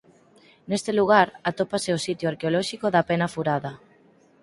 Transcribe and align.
Neste 0.69 0.91
lugar 0.99 1.27
atopase 1.49 1.89
o 1.97 2.03
sitio 2.05 2.27
arqueolóxico 2.31 2.85
da 2.91 3.05
Pena 3.09 3.27
Furada. 3.33 3.71